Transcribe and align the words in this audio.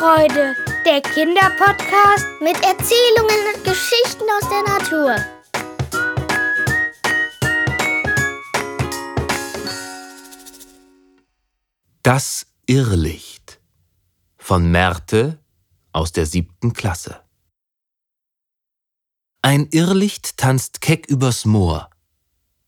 Wesenfreude, 0.00 0.56
der 0.86 1.00
Kinderpodcast 1.02 2.26
mit 2.40 2.56
Erzählungen 2.64 3.54
und 3.54 3.64
Geschichten 3.64 4.24
aus 4.36 4.48
der 4.48 4.62
Natur. 4.62 5.16
Das 12.02 12.46
Irrlicht 12.66 13.60
von 14.38 14.70
Märte 14.70 15.38
aus 15.92 16.12
der 16.12 16.26
siebten 16.26 16.72
Klasse. 16.72 17.20
Ein 19.42 19.68
Irrlicht 19.70 20.36
tanzt 20.36 20.80
keck 20.80 21.06
übers 21.08 21.44
Moor. 21.44 21.90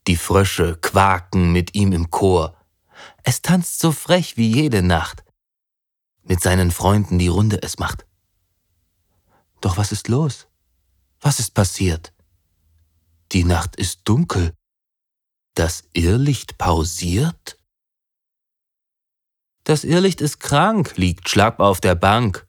Die 0.07 0.17
Frösche 0.17 0.77
quaken 0.77 1.53
mit 1.53 1.75
ihm 1.75 1.93
im 1.93 2.11
Chor. 2.11 2.57
Es 3.23 3.43
tanzt 3.43 3.79
so 3.79 3.93
frech 3.93 4.37
wie 4.37 4.53
jede 4.53 4.83
Nacht. 4.83 5.25
Mit 6.23 6.41
seinen 6.41 6.71
Freunden 6.71 7.19
die 7.19 7.29
Runde 7.29 7.63
es 7.63 7.79
macht. 7.79 8.07
Doch 9.61 9.77
was 9.77 9.93
ist 9.93 10.09
los? 10.09 10.47
Was 11.21 11.39
ist 11.39 11.55
passiert? 11.55 12.13
Die 13.33 13.45
Nacht 13.45 13.77
ist 13.77 14.01
dunkel. 14.05 14.55
Das 15.55 15.85
Irrlicht 15.93 16.59
pausiert? 16.59 17.59
Das 19.65 19.85
Irrlicht 19.85 20.21
ist 20.21 20.41
krank, 20.41 20.97
liegt 20.97 21.29
schlapp 21.29 21.61
auf 21.61 21.81
der 21.81 21.95
Bank. 21.95 22.47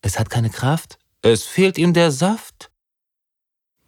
Es 0.00 0.18
hat 0.18 0.30
keine 0.30 0.50
Kraft, 0.50 0.98
es 1.22 1.44
fehlt 1.44 1.78
ihm 1.78 1.92
der 1.92 2.12
Saft. 2.12 2.70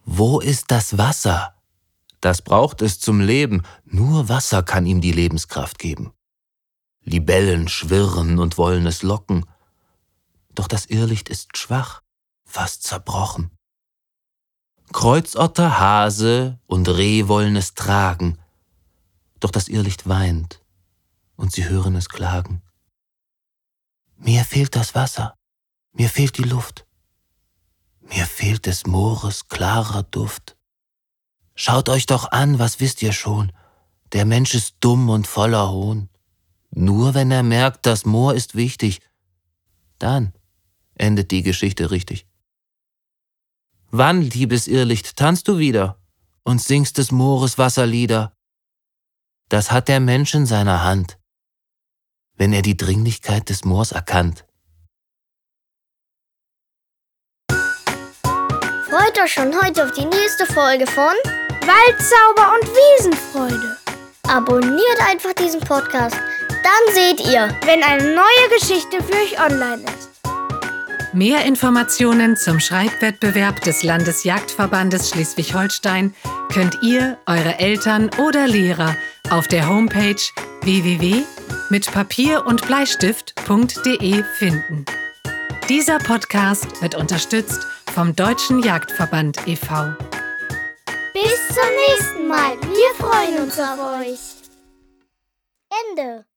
Wo 0.03 0.39
ist 0.39 0.71
das 0.71 0.97
Wasser? 0.97 1.55
Das 2.21 2.41
braucht 2.41 2.81
es 2.81 2.99
zum 2.99 3.21
Leben, 3.21 3.63
nur 3.85 4.27
Wasser 4.27 4.63
kann 4.63 4.85
ihm 4.85 5.01
die 5.01 5.13
Lebenskraft 5.13 5.79
geben. 5.79 6.11
Libellen 7.01 7.67
schwirren 7.67 8.39
und 8.39 8.57
wollen 8.57 8.85
es 8.85 9.03
locken, 9.03 9.45
doch 10.53 10.67
das 10.67 10.85
Irrlicht 10.85 11.29
ist 11.29 11.57
schwach, 11.57 12.01
fast 12.43 12.83
zerbrochen. 12.83 13.51
Kreuzotter, 14.91 15.79
Hase 15.79 16.59
und 16.65 16.89
Reh 16.89 17.27
wollen 17.27 17.55
es 17.55 17.73
tragen, 17.73 18.37
doch 19.39 19.51
das 19.51 19.67
Irrlicht 19.67 20.07
weint 20.09 20.61
und 21.35 21.53
sie 21.53 21.69
hören 21.69 21.95
es 21.95 22.09
klagen. 22.09 22.61
Mir 24.17 24.43
fehlt 24.43 24.75
das 24.75 24.95
Wasser, 24.95 25.35
mir 25.93 26.09
fehlt 26.09 26.37
die 26.37 26.43
Luft, 26.43 26.85
mir 28.01 28.25
fehlt 28.25 28.65
des 28.65 28.85
Moores 28.85 29.47
klarer 29.47 30.03
Duft. 30.03 30.58
Schaut 31.61 31.89
euch 31.89 32.05
doch 32.05 32.31
an, 32.31 32.59
was 32.59 32.79
wisst 32.79 33.01
ihr 33.01 33.11
schon, 33.11 33.51
der 34.13 34.25
Mensch 34.25 34.55
ist 34.55 34.75
dumm 34.79 35.09
und 35.09 35.27
voller 35.27 35.69
Hohn. 35.69 36.09
Nur 36.71 37.13
wenn 37.13 37.31
er 37.31 37.43
merkt, 37.43 37.85
das 37.85 38.05
Moor 38.05 38.33
ist 38.33 38.55
wichtig, 38.55 39.01
dann 39.97 40.33
endet 40.95 41.31
die 41.31 41.43
Geschichte 41.43 41.91
richtig. 41.91 42.25
Wann, 43.91 44.21
liebes 44.21 44.67
Irrlicht, 44.67 45.17
tanzt 45.17 45.47
du 45.47 45.57
wieder 45.57 45.97
und 46.43 46.61
singst 46.61 46.97
des 46.97 47.11
Moores 47.11 47.57
Wasserlieder? 47.57 48.31
Das 49.49 49.71
hat 49.71 49.87
der 49.89 49.99
Mensch 49.99 50.33
in 50.33 50.45
seiner 50.45 50.83
Hand 50.83 51.19
wenn 52.39 52.53
er 52.53 52.61
die 52.63 52.77
Dringlichkeit 52.77 53.49
des 53.49 53.65
Moors 53.65 53.91
erkannt. 53.91 54.45
Freut 58.89 59.19
euch 59.21 59.33
schon 59.33 59.53
heute 59.61 59.83
auf 59.83 59.91
die 59.91 60.05
nächste 60.05 60.45
Folge 60.45 60.87
von 60.87 61.13
Waldzauber 61.69 62.55
und 62.55 62.67
Wiesenfreude. 62.67 63.77
Abonniert 64.27 64.99
einfach 65.07 65.33
diesen 65.33 65.59
Podcast, 65.59 66.17
dann 66.49 66.95
seht 66.95 67.19
ihr, 67.19 67.47
wenn 67.63 67.83
eine 67.83 68.15
neue 68.15 68.59
Geschichte 68.59 69.03
für 69.03 69.13
euch 69.13 69.39
online 69.39 69.83
ist. 69.83 70.09
Mehr 71.13 71.45
Informationen 71.45 72.35
zum 72.37 72.59
Schreibwettbewerb 72.59 73.61
des 73.61 73.83
Landesjagdverbandes 73.83 75.11
Schleswig-Holstein 75.11 76.15
könnt 76.51 76.79
ihr, 76.81 77.19
eure 77.27 77.59
Eltern 77.59 78.09
oder 78.17 78.47
Lehrer 78.47 78.95
auf 79.29 79.47
der 79.47 79.69
Homepage 79.69 80.21
www.mitpapier 80.63 82.47
und 82.47 82.65
Bleistift.de 82.65 84.23
finden. 84.39 84.85
Dieser 85.67 85.99
Podcast 85.99 86.81
wird 86.81 86.95
unterstützt 86.95 87.67
vom 87.93 88.15
Deutschen 88.15 88.63
Jagdverband 88.63 89.47
e.V. 89.47 89.93
Bis 91.13 91.47
zum 91.47 91.69
nächsten 91.87 92.27
Mal. 92.27 92.59
Wir 92.61 92.93
freuen 92.95 93.43
uns 93.43 93.59
auf 93.59 93.79
euch. 93.99 94.19
Ende. 95.89 96.29